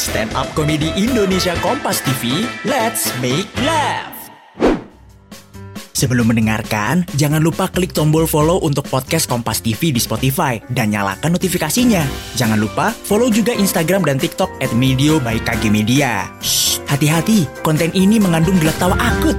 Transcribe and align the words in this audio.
Stand 0.00 0.32
up 0.32 0.48
komedi 0.56 0.88
Indonesia 0.96 1.52
Kompas 1.60 2.00
TV, 2.00 2.48
let's 2.64 3.12
make 3.20 3.44
laugh. 3.60 4.16
Sebelum 5.92 6.32
mendengarkan, 6.32 7.04
jangan 7.20 7.44
lupa 7.44 7.68
klik 7.68 7.92
tombol 7.92 8.24
follow 8.24 8.64
untuk 8.64 8.88
podcast 8.88 9.28
Kompas 9.28 9.60
TV 9.60 9.92
di 9.92 10.00
Spotify 10.00 10.56
dan 10.72 10.96
nyalakan 10.96 11.36
notifikasinya. 11.36 12.00
Jangan 12.32 12.56
lupa 12.56 12.96
follow 12.96 13.28
juga 13.28 13.52
Instagram 13.52 14.08
dan 14.08 14.16
TikTok 14.16 14.48
at 14.64 14.72
Medio 14.72 15.20
by 15.20 15.36
KG 15.36 15.68
Media. 15.68 16.32
Shh, 16.40 16.80
hati-hati, 16.88 17.44
konten 17.60 17.92
ini 17.92 18.16
mengandung 18.16 18.56
gelak 18.56 18.80
tawa 18.80 18.96
akut. 18.96 19.36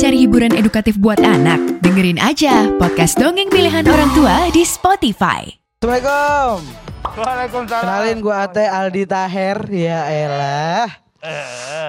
Cari 0.00 0.24
hiburan 0.24 0.56
edukatif 0.56 0.96
buat 0.96 1.20
anak? 1.20 1.84
Dengerin 1.84 2.16
aja 2.16 2.72
podcast 2.80 3.20
dongeng 3.20 3.52
pilihan 3.52 3.84
orang 3.84 4.08
tua 4.16 4.48
di 4.48 4.64
Spotify. 4.64 5.44
Assalamualaikum. 5.84 6.85
Waalaikumsalam. 7.16 7.82
Kenalin 7.82 8.18
gua 8.20 8.44
Ate 8.44 8.64
Aldi 8.68 9.08
Taher. 9.08 9.58
Ya 9.72 10.04
elah. 10.12 10.88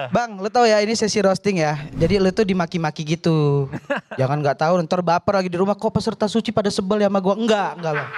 Bang, 0.08 0.40
lu 0.40 0.48
tau 0.48 0.64
ya 0.64 0.80
ini 0.80 0.96
sesi 0.96 1.20
roasting 1.20 1.60
ya. 1.60 1.76
Jadi 1.94 2.16
lu 2.16 2.32
tuh 2.32 2.48
dimaki-maki 2.48 3.04
gitu. 3.04 3.68
Jangan 4.20 4.40
nggak 4.40 4.58
tahu 4.64 4.80
ntar 4.88 5.04
baper 5.04 5.44
lagi 5.44 5.52
di 5.52 5.60
rumah 5.60 5.76
kok 5.76 5.92
peserta 5.92 6.26
suci 6.26 6.48
pada 6.48 6.72
sebel 6.72 7.04
ya 7.04 7.12
sama 7.12 7.20
gua. 7.20 7.36
Enggak, 7.36 7.76
enggak 7.76 7.92
bang. 8.00 8.10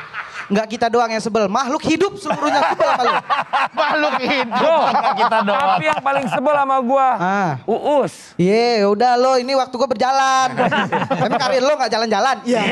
Enggak 0.50 0.66
kita 0.70 0.86
doang 0.90 1.10
yang 1.10 1.22
sebel. 1.22 1.44
Makhluk 1.50 1.82
hidup 1.86 2.12
seluruhnya 2.14 2.62
sebel 2.74 2.88
sama 2.94 3.02
lu. 3.02 3.14
Makhluk 3.78 4.14
hidup. 4.22 4.86
kita 5.18 5.38
doang. 5.46 5.68
Tapi 5.76 5.84
yang 5.90 6.02
paling 6.02 6.26
sebel 6.30 6.54
sama 6.54 6.76
gua. 6.78 7.08
Ah. 7.18 7.52
Uus. 7.66 8.14
Iya, 8.38 8.86
udah 8.86 9.18
lo 9.18 9.34
ini 9.38 9.52
waktu 9.58 9.74
gua 9.74 9.88
berjalan. 9.90 10.48
Tapi 11.26 11.34
karir 11.38 11.62
lo 11.62 11.74
nggak 11.74 11.90
jalan-jalan. 11.90 12.36
Iya. 12.46 12.62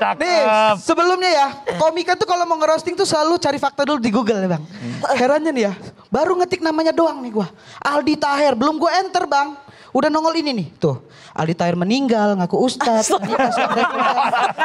Cakep. 0.00 0.24
Nih, 0.24 0.40
sebelumnya 0.80 1.28
ya, 1.28 1.48
komika 1.76 2.16
tuh 2.16 2.24
kalau 2.24 2.48
mau 2.48 2.56
ngerosting 2.56 2.96
tuh 2.96 3.04
selalu 3.04 3.36
cari 3.36 3.60
fakta 3.60 3.84
dulu 3.84 4.00
di 4.00 4.08
Google 4.08 4.40
ya 4.40 4.48
bang. 4.56 4.64
Herannya 5.12 5.52
nih 5.52 5.64
ya, 5.68 5.72
baru 6.08 6.40
ngetik 6.40 6.64
namanya 6.64 6.88
doang 6.96 7.20
nih 7.20 7.28
gua. 7.28 7.52
Aldi 7.84 8.16
Taher, 8.16 8.56
belum 8.56 8.80
gua 8.80 8.96
enter 8.96 9.28
bang. 9.28 9.52
Udah 9.92 10.08
nongol 10.08 10.32
ini 10.40 10.56
nih, 10.56 10.68
tuh. 10.80 11.04
Aldi 11.36 11.52
Taher 11.52 11.76
meninggal, 11.76 12.32
ngaku 12.40 12.56
Rekrutan. 12.56 13.04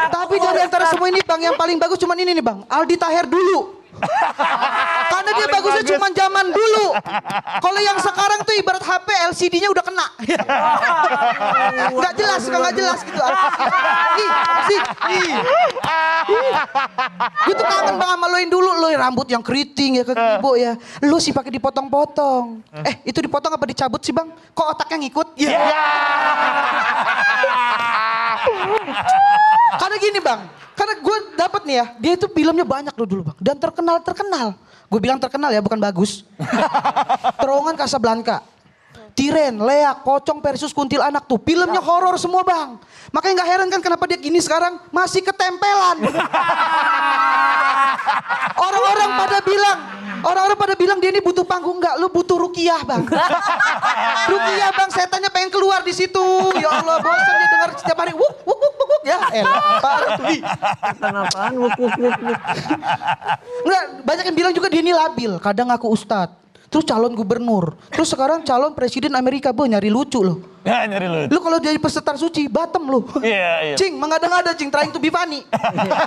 Tapi 0.07 0.35
dari 0.39 0.59
antara 0.63 0.87
semua 0.87 1.11
ini 1.11 1.19
bang, 1.19 1.51
yang 1.51 1.59
paling 1.59 1.75
bagus 1.83 1.99
cuman 1.99 2.15
ini 2.15 2.31
nih 2.31 2.45
bang. 2.45 2.63
Aldi 2.71 2.95
Taher 2.95 3.27
dulu. 3.27 3.74
Karena 5.11 5.31
dia 5.31 5.45
Paling 5.45 5.55
bagusnya 5.55 5.83
bagus. 5.83 5.91
cuma 5.95 6.07
zaman 6.11 6.45
dulu. 6.51 6.85
Kalau 7.61 7.79
yang 7.79 7.97
sekarang 7.99 8.39
tuh 8.43 8.53
ibarat 8.57 8.83
HP 8.83 9.07
LCD-nya 9.31 9.69
udah 9.71 9.83
kena. 9.83 10.07
Nggak 11.95 12.13
jelas, 12.15 12.41
nggak 12.45 12.73
jelas 12.75 12.99
gitu. 13.01 13.19
Ih, 14.15 14.31
sih, 14.67 14.79
ih. 15.15 15.31
Gue 17.45 17.53
tuh 17.53 17.65
kangen 17.65 17.95
banget 17.95 18.15
sama 18.15 18.25
lo 18.27 18.37
yang 18.37 18.51
dulu, 18.51 18.69
lo 18.75 18.87
yang 18.89 19.01
rambut 19.01 19.27
yang 19.29 19.43
keriting 19.43 19.99
ya 19.99 20.03
ke 20.03 20.13
ibu 20.13 20.51
ya. 20.55 20.73
Lo 21.03 21.17
sih 21.19 21.31
pakai 21.31 21.51
dipotong-potong. 21.51 22.63
Eh, 22.83 22.95
itu 23.05 23.19
dipotong 23.19 23.53
apa 23.53 23.65
dicabut 23.65 24.01
sih 24.01 24.11
bang? 24.11 24.27
Kok 24.51 24.67
otaknya 24.75 24.97
ngikut? 25.05 25.27
Iya. 25.37 25.51
Karena 29.75 29.95
gini 29.99 30.19
bang, 30.23 30.39
karena 30.75 30.93
gue 30.99 31.17
dapet 31.35 31.61
nih 31.67 31.75
ya, 31.75 31.85
dia 31.99 32.13
itu 32.15 32.27
filmnya 32.31 32.65
banyak 32.65 32.93
loh 32.95 33.07
dulu 33.07 33.21
bang. 33.31 33.37
Dan 33.41 33.55
terkenal 33.59 33.99
terkenal. 34.01 34.47
Gue 34.85 34.99
bilang 35.01 35.17
terkenal 35.17 35.49
ya, 35.49 35.61
bukan 35.61 35.79
bagus. 35.81 36.23
Terowongan 37.41 37.75
Casablanca. 37.75 38.45
Tiren, 39.15 39.63
Lea, 39.63 39.95
Pocong 40.03 40.43
versus 40.43 40.75
Kuntilanak 40.75 41.23
tuh. 41.23 41.39
Filmnya 41.39 41.79
horor 41.79 42.19
semua 42.19 42.43
bang. 42.43 42.75
Makanya 43.15 43.33
nggak 43.41 43.49
heran 43.49 43.67
kan 43.71 43.79
kenapa 43.79 44.03
dia 44.11 44.19
gini 44.19 44.43
sekarang 44.43 44.75
masih 44.91 45.23
ketempelan. 45.23 46.03
Orang-orang 48.55 49.09
pada 49.17 49.37
bilang, 49.41 49.77
orang-orang 50.21 50.57
pada 50.57 50.73
bilang 50.77 50.97
dia 51.01 51.09
ini 51.09 51.21
butuh 51.21 51.43
panggung 51.43 51.77
nggak? 51.81 51.95
Lu 51.99 52.07
butuh 52.09 52.37
rukiah 52.37 52.81
bang. 52.85 53.03
rukiah 54.31 54.69
bang, 54.73 54.89
setannya 54.93 55.29
pengen 55.33 55.49
keluar 55.49 55.81
di 55.81 55.93
situ. 55.93 56.25
Ya 56.61 56.69
Allah, 56.69 57.01
bosan 57.01 57.33
dia 57.35 57.49
dengar 57.49 57.69
setiap 57.75 57.97
hari. 57.99 58.13
Wuk, 58.13 58.33
wuk, 58.45 58.59
wuk, 58.59 58.73
wuk, 58.77 58.89
wuk. 58.89 59.01
Ya 59.05 59.19
elah, 59.33 59.61
parah 59.81 60.09
tuh. 60.17 60.25
Ih. 60.29 60.41
Enggak, 63.65 63.83
banyak 64.05 64.23
yang 64.29 64.37
bilang 64.37 64.53
juga 64.53 64.67
dia 64.69 64.81
ini 64.81 64.93
labil. 64.93 65.31
Kadang 65.41 65.69
aku 65.73 65.89
ustadz. 65.89 66.44
Terus 66.75 66.91
calon 66.91 67.15
gubernur. 67.15 67.79
Terus 67.87 68.11
sekarang 68.11 68.43
calon 68.43 68.75
presiden 68.75 69.15
Amerika. 69.15 69.55
Bu, 69.55 69.63
nyari 69.63 69.87
lucu 69.87 70.19
loh. 70.19 70.43
Ya 70.65 70.81
nyari 70.89 71.07
lu. 71.07 71.19
Lu 71.29 71.39
kalau 71.45 71.61
jadi 71.61 71.77
peserta 71.79 72.17
suci, 72.19 72.51
batem 72.51 72.83
lu. 72.89 73.05
Iya, 73.23 73.71
iya. 73.71 73.75
Cing, 73.79 73.95
mengada-ngada 73.95 74.51
cing, 74.57 74.67
trying 74.67 74.91
to 74.91 74.99
be 74.99 75.07
funny. 75.07 75.39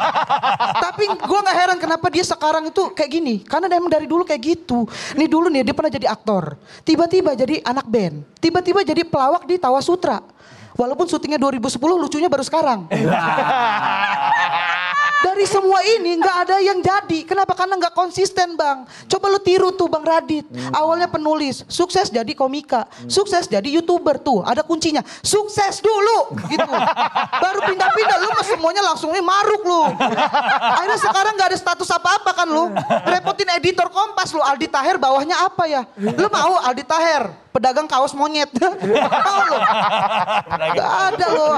Tapi 0.84 1.08
gua 1.24 1.40
nggak 1.46 1.56
heran 1.56 1.78
kenapa 1.78 2.10
dia 2.12 2.26
sekarang 2.26 2.68
itu 2.68 2.92
kayak 2.92 3.08
gini. 3.08 3.40
Karena 3.48 3.70
emang 3.72 3.88
dari 3.88 4.04
dulu 4.04 4.28
kayak 4.28 4.42
gitu. 4.44 4.84
Nih 5.16 5.30
dulu 5.30 5.48
nih 5.48 5.62
dia 5.64 5.72
pernah 5.72 5.88
jadi 5.88 6.10
aktor. 6.10 6.58
Tiba-tiba 6.84 7.32
jadi 7.32 7.64
anak 7.64 7.86
band. 7.88 8.26
Tiba-tiba 8.42 8.84
jadi 8.84 9.06
pelawak 9.08 9.48
di 9.48 9.56
Tawa 9.56 9.80
Sutra. 9.80 10.20
Walaupun 10.76 11.06
syutingnya 11.10 11.42
2010 11.42 11.78
lucunya 11.78 12.28
baru 12.28 12.44
sekarang. 12.44 12.86
Dari 15.18 15.44
semua 15.50 15.82
ini 15.82 16.18
nggak 16.18 16.36
ada 16.46 16.56
yang 16.62 16.78
jadi. 16.78 17.26
Kenapa? 17.26 17.54
Karena 17.58 17.74
nggak 17.74 17.94
konsisten 17.94 18.54
bang. 18.54 18.86
Coba 19.10 19.26
lu 19.30 19.40
tiru 19.42 19.74
tuh 19.74 19.90
bang 19.90 20.04
Radit. 20.06 20.46
Awalnya 20.70 21.10
penulis, 21.10 21.66
sukses 21.66 22.06
jadi 22.10 22.30
komika, 22.38 22.86
sukses 23.10 23.50
jadi 23.50 23.66
youtuber 23.66 24.18
tuh. 24.22 24.46
Ada 24.46 24.62
kuncinya. 24.62 25.02
Sukses 25.20 25.82
dulu, 25.82 26.38
gitu. 26.46 26.70
Baru 27.42 27.60
pindah-pindah, 27.66 28.16
lu 28.22 28.28
semuanya 28.46 28.82
langsung 28.86 29.10
ini 29.10 29.22
maruk 29.22 29.62
lu. 29.66 29.82
Akhirnya 30.78 30.98
sekarang 31.02 31.34
nggak 31.34 31.48
ada 31.54 31.58
status 31.58 31.88
apa-apa 31.90 32.30
kan 32.32 32.46
lu. 32.46 32.70
Repotin 33.06 33.50
editor 33.58 33.90
Kompas 33.90 34.30
lu. 34.30 34.40
Aldi 34.42 34.70
Taher 34.70 34.96
bawahnya 34.96 35.36
apa 35.42 35.66
ya? 35.66 35.82
Lu 35.98 36.30
mau 36.30 36.62
Aldi 36.62 36.84
Taher, 36.86 37.34
pedagang 37.50 37.90
kaos 37.90 38.14
monyet. 38.14 38.48
mau 39.26 39.40
lu? 39.50 39.58
Gak 40.78 40.90
ada 41.12 41.26
lo. 41.34 41.50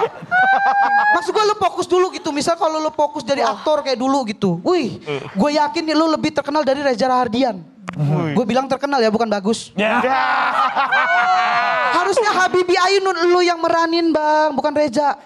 Maksud 1.19 1.31
gue 1.37 1.45
lu 1.45 1.50
fokus 1.61 1.85
dulu 1.85 2.09
gitu. 2.17 2.33
Misal 2.33 2.57
kalau 2.57 2.81
lu 2.81 2.89
fokus 2.89 3.21
jadi 3.21 3.45
aktor 3.45 3.85
kayak 3.85 4.01
dulu 4.01 4.25
gitu. 4.25 4.57
Wih, 4.65 4.97
gue 5.37 5.51
yakin 5.61 5.83
nih 5.85 5.97
lu 5.97 6.09
lebih 6.09 6.33
terkenal 6.33 6.65
dari 6.65 6.81
Reza 6.81 7.05
Rahardian. 7.05 7.61
Gue 8.33 8.45
bilang 8.49 8.65
terkenal 8.65 9.03
ya, 9.05 9.13
bukan 9.13 9.29
bagus. 9.29 9.77
Ya. 9.77 10.01
Harusnya 12.01 12.33
Habibie 12.33 12.79
Ainun 12.79 13.29
lu 13.29 13.45
yang 13.45 13.61
meranin 13.61 14.09
bang, 14.15 14.57
bukan 14.57 14.73
Reza. 14.73 15.21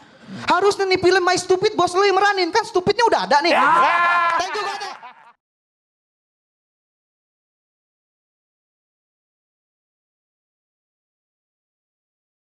Harusnya 0.50 0.88
nih 0.90 0.98
film 0.98 1.22
My 1.22 1.38
Stupid 1.38 1.78
bos 1.78 1.94
lu 1.94 2.02
yang 2.02 2.18
meranin. 2.18 2.50
Kan 2.50 2.66
stupidnya 2.66 3.06
udah 3.06 3.20
ada 3.30 3.38
nih. 3.44 3.52
Thank 3.54 4.56
you. 4.58 5.03